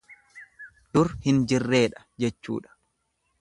[0.97, 2.75] Dur hin jirreedha jechuudha.